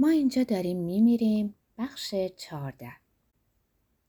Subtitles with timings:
[0.00, 1.54] ما اینجا داریم میمیریم.
[1.78, 2.92] بخش چارده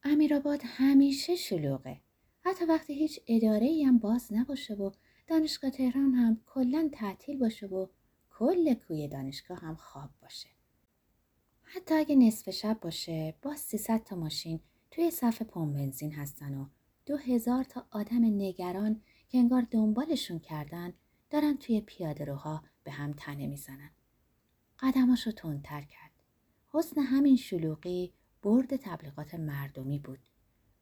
[0.03, 2.01] امیرآباد همیشه شلوغه.
[2.45, 4.91] حتی وقتی هیچ اداره ای هم باز نباشه و
[5.27, 7.87] دانشگاه تهران هم کلا تعطیل باشه و
[8.29, 10.49] کل کوی دانشگاه هم خواب باشه.
[11.63, 14.59] حتی اگه نصف شب باشه با 300 تا ماشین
[14.91, 16.65] توی صف پمپ بنزین هستن و
[17.05, 20.93] دو هزار تا آدم نگران که انگار دنبالشون کردن
[21.29, 23.89] دارن توی پیاده روها به هم تنه می‌زنن.
[24.81, 26.11] قدماشو تندتر کرد.
[26.69, 30.19] حسن همین شلوغی برد تبلیغات مردمی بود.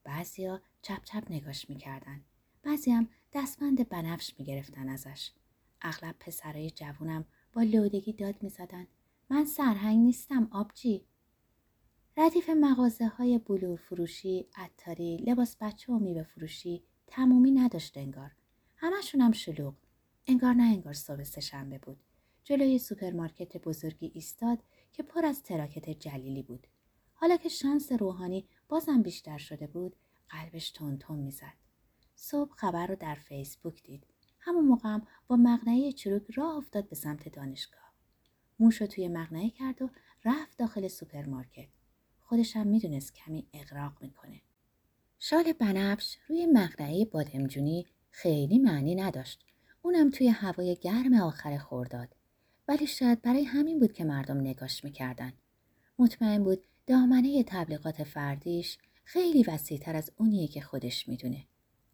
[0.03, 2.21] بعضیا چپ چپ نگاش می‌کردن.
[2.63, 5.31] بعضی هم دستبند بنفش می‌گرفتن ازش.
[5.81, 8.87] اغلب پسرای جوونم با لودگی داد می‌زدن.
[9.29, 11.05] من سرهنگ نیستم آبجی.
[12.17, 18.31] ردیف مغازه های بلور فروشی، عطاری، لباس بچه و میوه فروشی تمومی نداشت انگار.
[18.75, 19.73] همشون هم شلوغ.
[20.27, 22.03] انگار نه انگار صبح سهشنبه بود.
[22.49, 24.59] جلوی سوپرمارکت بزرگی ایستاد
[24.91, 26.67] که پر از تراکت جلیلی بود.
[27.13, 29.95] حالا که شانس روحانی بازم بیشتر شده بود،
[30.29, 31.53] قلبش تند تند می‌زد.
[32.15, 34.07] صبح خبر رو در فیسبوک دید.
[34.39, 37.93] همون موقع هم با مقنعه چروک راه افتاد به سمت دانشگاه.
[38.59, 39.89] موشو توی مقنعه کرد و
[40.25, 41.69] رفت داخل سوپرمارکت.
[42.21, 44.41] خودش هم می‌دونست کمی اغراق می‌کنه.
[45.19, 49.45] شال بنفش روی مغنعه بادمجونی خیلی معنی نداشت.
[49.81, 52.15] اونم توی هوای گرم آخر خورداد.
[52.69, 55.33] ولی شاید برای همین بود که مردم نگاش می‌کردن.
[55.99, 61.45] مطمئن بود دامنه تبلیغات فردیش خیلی وسیعتر از اونیه که خودش می‌دونه.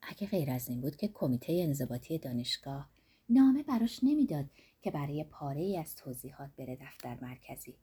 [0.02, 2.90] اگه غیر از این بود که کمیته انضباطی دانشگاه
[3.30, 4.46] نامه براش نمی‌داد
[4.82, 7.76] که برای پاره ای از توضیحات بره دفتر مرکزی.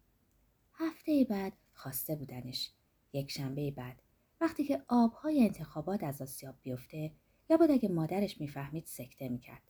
[0.74, 2.70] هفته بعد خواسته بودنش.
[3.12, 4.02] یک شنبه بعد
[4.40, 7.12] وقتی که آبهای انتخابات از آسیاب بیفته
[7.50, 9.62] لابد اگه مادرش می‌فهمید سکته می‌کرد.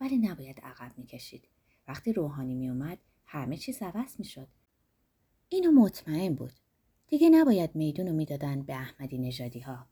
[0.00, 1.48] ولی نباید عقب می‌کشید.
[1.88, 4.48] وقتی روحانی میومد همه چیز عوض می‌شد.
[5.48, 6.52] اینو مطمئن بود.
[7.06, 9.86] دیگه نباید میدونو می‌دادن به احمدی نژادی ها.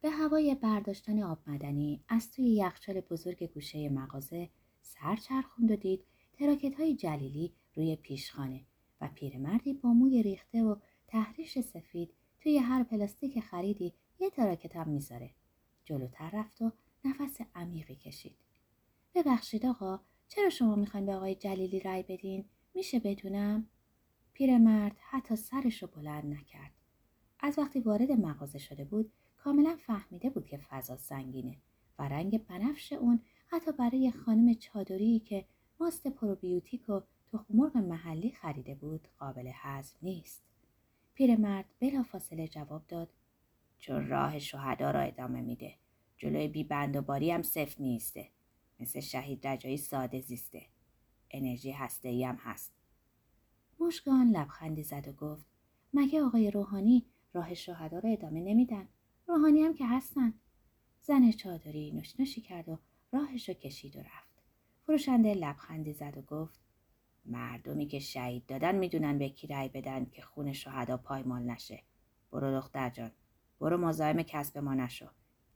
[0.00, 4.50] به هوای برداشتن آب مدنی از توی یخچال بزرگ گوشه مغازه
[4.82, 8.60] سر چرخوند و دید تراکت های جلیلی روی پیشخانه
[9.00, 10.76] و پیرمردی با موی ریخته و
[11.06, 15.30] ته‌ریش سفید توی هر پلاستیک خریدی یه تراکت هم می‌ذاره.
[15.84, 16.72] جلوتر رفت و
[17.04, 18.36] نفس عمیقی کشید.
[19.14, 20.00] ببخشید آقا
[20.34, 23.66] چرا شما می‌خواین به آقای جلیلی رأی بدین؟ میشه بدونم؟
[24.32, 26.72] پیرمرد حتی سرش رو بلند نکرد.
[27.40, 31.56] از وقتی وارد مغازه شده بود کاملا فهمیده بود که فضا سنگینه
[31.98, 35.44] و رنگ بنفش اون حتی برای خانم چادری که
[35.80, 37.00] ماست پروبیوتیک و
[37.32, 40.42] تخم مرغ محلی خریده بود قابل هضم نیست.
[41.14, 43.08] پیرمرد بلافاصله جواب داد
[43.78, 45.74] چون راه شهدا را ادامه میده.
[46.16, 48.28] جلوی بی بند و باری هم صفر نیسته.
[48.80, 50.66] مثل شهید رجایی ساده زیسته.
[51.30, 52.72] انرژی هسته ای هم هست.
[53.80, 55.46] مشگان لبخندی زد و گفت
[55.94, 58.88] مگه آقای روحانی راه شهدا را ادامه نمیدن؟
[59.26, 60.34] روحانی هم که هستن.
[61.00, 62.78] زن چادری نشنشی کرد و
[63.12, 64.42] راهش رو کشید و رفت.
[64.86, 66.60] فروشنده لبخندی زد و گفت
[67.24, 71.82] مردمی که شهید دادن می‌دونن به کی رأی بدن که خون شهدا پایمال نشه.
[72.32, 73.10] برو دختر جان.
[73.60, 75.06] برو مزاحم کسب ما نشو.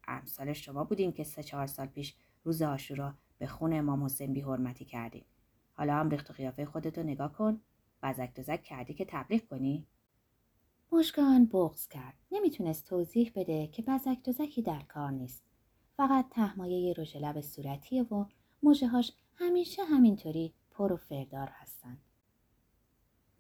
[0.09, 2.15] امثال شما بودین که سه چهار سال پیش
[2.49, 5.25] روز آشورا به خون امام حسین بی حرمتی کردین.
[5.73, 7.61] حالا هم ریخت و قیافه خودتو نگاه کن.
[8.03, 9.87] بزک دوزک کردی که تبلیغ کنی؟
[10.93, 12.15] مشکان بغز کرد.
[12.33, 15.45] نمی‌تونست توضیح بده که بزک دوزکی در کار نیست.
[15.97, 18.25] فقط تهمایه رژ لب صورتیه و
[18.63, 21.99] موجهاش همیشه همینطوری پر و فردار هستن.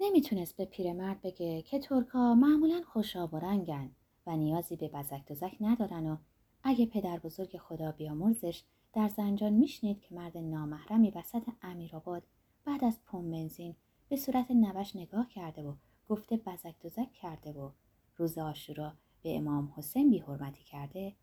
[0.00, 3.90] نمی‌تونست به پیرمرد بگه که ترکا معمولا خوشاب و رنگن
[4.26, 6.16] و نیازی به بزک دوزک ندارن و
[6.62, 12.22] اگه پدر بزرگ خدا بیامرزش در زنجان میشنید که مرد نامحرمی وسط امیرآباد
[12.64, 13.74] بعد از پم بنزین
[14.08, 15.74] به صورت نوش نگاه کرده و
[16.08, 17.70] گفته بزک دوزک کرده و
[18.16, 21.14] روز آشورا به امام حسین بی حرمتی کرده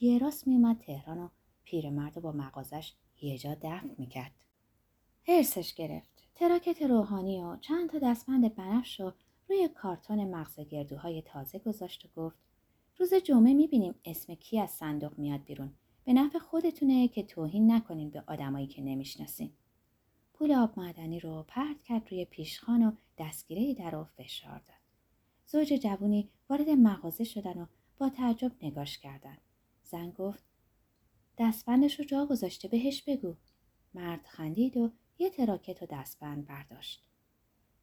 [0.00, 1.28] یه راست میومد تهران و
[1.64, 4.32] پیرمرد با مغازش یه جا دفن می‌کرد.
[5.28, 6.22] هرسش گرفت.
[6.34, 9.12] تراکت روحانی و چند تا دستبند بنفش رو
[9.48, 12.38] روی کارتون مغز گردوهای تازه گذاشت و گفت
[12.98, 15.72] روز جمعه می‌بینیم اسم کی از صندوق میاد بیرون.
[16.06, 19.52] به نفع خودتونه که توهین نکنین به آدمایی که نمی‌شناسین.
[20.34, 24.76] پول آب معدنی رو پرت کرد روی پیشخان و دستگیره در رو فشار داد.
[25.46, 27.66] زوج جوونی وارد مغازه شدن و
[27.98, 29.36] با تعجب نگاش کردن.
[29.82, 30.44] زن گفت
[31.38, 33.34] دستبندش رو جا گذاشته بهش بگو.
[33.94, 37.04] مرد خندید و یه تراکت و دستبند برداشت.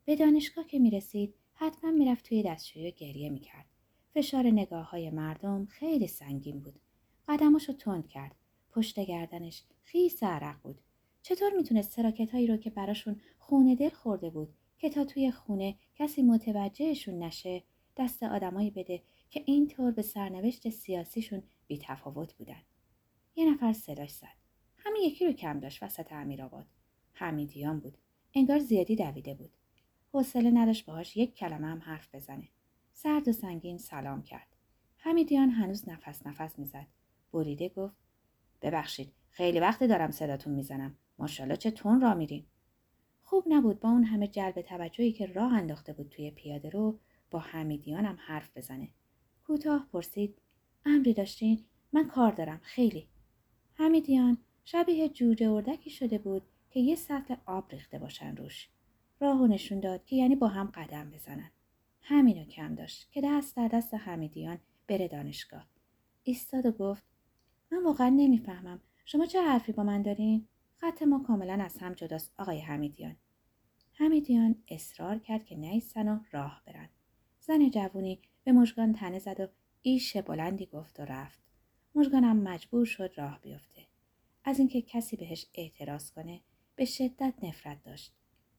[0.05, 3.65] به دانشگاه که می‌رسید حتما می‌رفت توی دستشویی گریه می‌کرد.
[4.13, 6.79] فشار نگاه های مردم خیلی سنگین بود.
[7.27, 8.35] قدمش رو تند کرد.
[8.71, 10.81] پشت گردنش خیس عرق بود.
[11.21, 15.75] چطور می‌تونست تراکت هایی رو که براشون خونه دل خورده بود که تا توی خونه
[15.95, 17.63] کسی متوجهشون نشه
[17.97, 22.61] دست آدمایی بده که اینطور به سرنوشت سیاسیشون بی تفاوت بودن.
[23.35, 24.37] یه نفر صداش زد.
[24.77, 26.65] همین یکی رو کم داشت وسط آباد.
[27.13, 27.97] حمیدیان بود.
[28.33, 29.57] انگار زیادی دویده بود.
[30.13, 32.47] حوصله نداشت باهاش یک کلمه هم حرف بزنه.
[32.93, 34.47] سرد و سنگین سلام کرد.
[34.97, 36.87] حمیدیان هنوز نفس نفس می‌زد.
[37.33, 37.95] بریده گفت
[38.61, 40.97] ببخشید خیلی وقت دارم صداتون می‌زنم.
[41.19, 42.45] ماشاءالله چه تون را میرین.
[43.23, 46.99] خوب نبود با اون همه جلب توجهی که راه انداخته بود توی پیاده رو
[47.31, 48.89] با حمیدیان هم حرف بزنه.
[49.43, 50.41] کوتاه پرسید
[50.85, 53.07] امری داشتین؟ من کار دارم خیلی.
[53.73, 58.69] حمیدیان شبیه جوجه اردکی شده بود که یه سطل آب ریخته باشن روش.
[59.19, 61.51] راهو نشون داد که یعنی با هم قدم بزنن.
[62.01, 64.57] همینو کم داشت که دست در دست حمیدیان
[64.87, 65.67] بره دانشگاه.
[66.23, 67.03] ایستاد و گفت
[67.71, 72.33] من واقعا نمی‌فهمم شما چه حرفی با من دارین؟ خط ما کاملا از هم جداست
[72.37, 73.15] آقای حمیدیان.
[73.93, 76.89] حمیدیان اصرار کرد که نیستن و راه برن.
[77.39, 79.47] زن جوونی به مژگان تنه زد و
[79.81, 81.39] ایش بلندی گفت و رفت.
[81.95, 83.81] مژگانم مجبور شد راه بیفته.
[84.43, 86.41] از اینکه کسی بهش اعتراض کنه
[86.75, 88.13] به شدت نفرت داشت.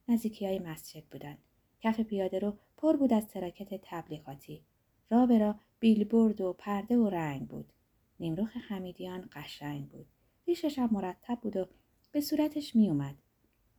[0.08, 1.38] نزدیکی های مسجد بودن.
[1.80, 4.64] کف پیاده رو پر بود از تراکت تبلیغاتی.
[5.10, 7.72] را به را بیلبورد و پرده و رنگ بود.
[8.20, 10.06] نیمروخ حمیدیان قشنگ بود.
[10.46, 11.68] ریشش هم مرتب بود و
[12.12, 13.14] به صورتش می اومد.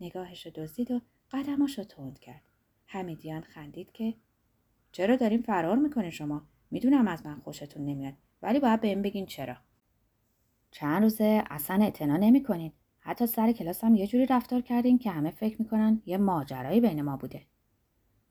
[0.01, 1.01] نگاهش رو دزدید و
[1.31, 2.41] قدماش رو تند کرد.
[2.85, 4.13] حمیدیان خندید که
[4.91, 9.57] چرا داریم فرار می‌کنه شما؟ می‌دونم از من خوشتون نمیاد ولی باید بهم بگین چرا.
[10.71, 12.71] چند روزه اصلا اعتنا نمی‌کنین.
[12.99, 17.01] حتی سر کلاس هم یه جوری رفتار کردین که همه فکر می‌کنن یه ماجرایی بین
[17.01, 17.45] ما بوده.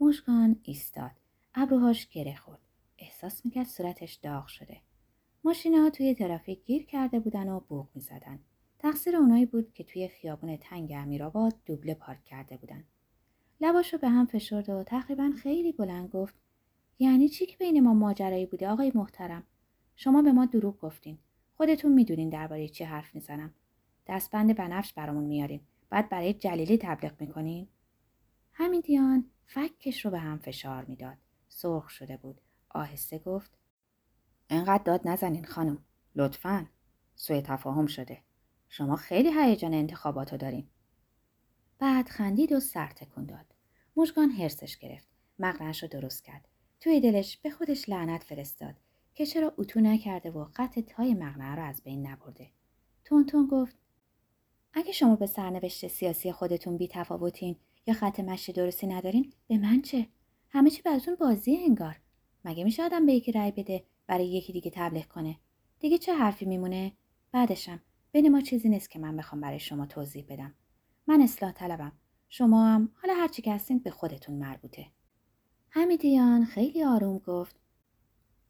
[0.01, 1.11] مشکان ایستاد.
[1.55, 2.61] ابروهاش گره خورد.
[2.99, 4.81] احساس می‌کرد صورتش داغ شده.
[5.47, 8.39] ماشینا توی ترافیک گیر کرده بودن و بوق می‌زدن.
[8.79, 12.85] تقصیر اونایی بود که توی خیابون تنگ امیرآباد دوبله پارک کرده بودن.
[13.61, 16.35] لباشو به هم فشرد و تقریبا خیلی بلند گفت
[16.99, 19.43] یعنی چی که بین ما ماجرایی بوده آقای محترم؟
[19.97, 21.19] شما به ما دروغ گفتین.
[21.57, 23.55] خودتون می‌دونین درباره چی حرف می‌زنم.
[24.07, 25.61] دستبند بنفش برامون میارین.
[25.91, 27.69] بعد برای جلیلی تبلیغ می‌کنین.
[28.85, 31.17] دیان فکش رو به هم فشار می‌داد.
[31.49, 32.41] سرخ شده بود.
[32.69, 33.64] آهسته گفت
[34.51, 35.85] انقدر داد نزنین خانم.
[36.15, 36.67] لطفا.
[37.15, 38.19] سوء تفاهم شده.
[38.69, 40.67] شما خیلی هیجان انتخابات رو دارین.
[41.79, 43.47] بعد خندید و سر تکون داد.
[43.97, 45.09] مژگان هرسش گرفت.
[45.39, 46.49] مقنعش رو درست کرد.
[46.81, 48.75] توی دلش به خودش لعنت فرستاد
[49.15, 52.51] که چرا اتو نکرده و قطع تای مقنعه رو از بین نبرده.
[53.05, 53.77] تون گفت
[54.73, 57.57] اگه شما به سرنوشت سیاسی خودتون بی تفاوتین
[57.87, 60.07] یا خط مشی درستی ندارین به من چه؟
[60.49, 62.01] همه چی براتون بازی انگار.
[62.45, 65.37] مگه میشه آدم به یکی رأی بده؟ برای یکی دیگه تبلیغ کنه
[65.81, 66.93] دیگه چه حرفی میمونه
[67.33, 67.81] بعدشم
[68.13, 70.55] بین ما چیزی نیست که من بخوام برای شما توضیح بدم
[71.07, 71.93] من اصلاح طلبم
[72.29, 74.87] شما هم حالا هرچی که هستین به خودتون مربوطه
[75.69, 77.61] حمیدیان خیلی آروم گفت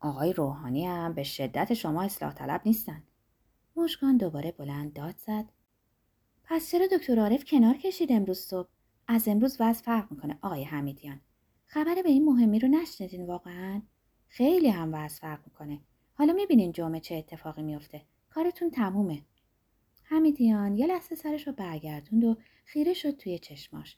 [0.01, 3.03] آقای روحانی هم به شدت شما اصلاح طلب نیستن.
[3.77, 5.45] مشکان دوباره بلند داد زد.
[6.45, 8.69] پس چرا دکتر عارف کنار کشید امروز صبح؟
[9.09, 11.21] از امروز وضع فرق می‌کنه آقای حمیدیان.
[11.67, 13.83] خبر به این مهمی رو نشنیدین واقعا؟
[14.37, 15.81] خیلی هم وضع فرق می‌کنه.
[16.15, 18.03] حالا می‌بینین جمعه چه اتفاقی میفته.
[18.31, 19.23] کارتون تمومه.
[20.03, 23.97] حمیدیان یه لحظه سرش رو برگردوند و خیره شد توی چشماش.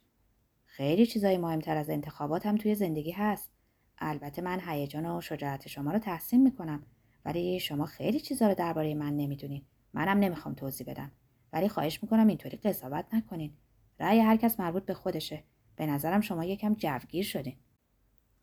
[0.67, 3.51] خیلی چیزای مهمتر از انتخابات هم توی زندگی هست.
[3.99, 6.83] البته من هیجان و شجاعت شما رو تحسین می‌کنم
[7.25, 9.63] ولی شما خیلی چیزا رو درباره من نمی‌دونین
[9.95, 11.13] منم نمی‌خوام توضیح بدم
[11.53, 13.53] ولی خواهش می‌کنم اینطوری قضاوت نکنین
[14.01, 15.43] رأی هر کس مربوط به خودشه
[15.77, 17.57] به نظرم شما یکم جوگیر شدین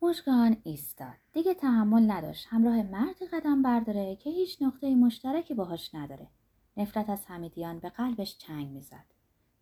[0.04, 1.14] مشگان ایستاد.
[1.32, 2.46] دیگه تحمل نداشت.
[2.50, 6.28] همراه مردی قدم برداره که هیچ نقطه مشترکی باهاش نداره.
[6.76, 9.04] نفرت از حمیدیان به قلبش چنگ می‌زد.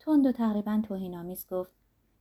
[0.01, 1.71] تند و تقریبا توهینآمیز گفت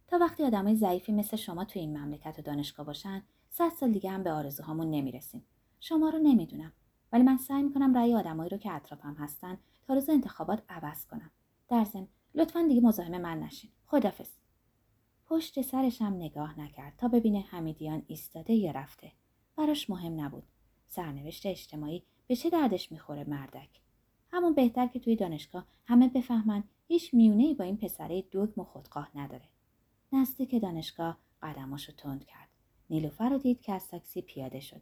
[0.07, 4.11] تا وقتی آدمای ضعیفی مثل شما تو این مملکت و دانشگاه باشن صد سال دیگه
[4.11, 5.43] هم به آرزوهامون نمی‌رسیم.
[5.79, 6.71] شما رو نمی‌دونم
[7.11, 11.31] ولی من سعی می‌کنم رأی آدمایی رو که اطرافم هستن تا روز انتخابات عوض کنم.
[11.67, 13.71] در ضمن لطفا دیگه مزاحم من نشین.
[13.85, 14.29] خدافظ
[15.31, 19.11] پشت سرش هم نگاه نکرد تا ببینه حمیدیان ایستاده یا رفته.
[19.57, 20.43] براش مهم نبود.
[20.88, 23.69] سرنوشت اجتماعی به چه دردش می‌خوره مردک؟
[24.31, 29.09] همون بهتر که توی دانشگاه همه بفهمن هیچ میونه با این پسره دوگم و خودخواه
[29.15, 29.45] نداره.
[30.13, 32.50] نزدیک دانشگاه قدماشو تند کرد.
[32.89, 34.81] نیلوفر رو دید که از تاکسی پیاده شد.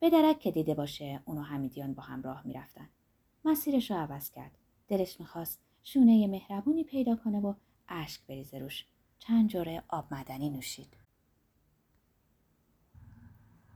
[0.00, 2.88] به درک که دیده باشه اونو حمیدیان با هم راه می‌رفتن.
[3.44, 4.58] مسیرش رو عوض کرد.
[4.88, 7.54] دلش می‌خواست شونه مهربونی پیدا کنه و
[7.88, 8.86] اشک بریزه روش.
[9.26, 10.96] چند جوره آب مدنی نوشید.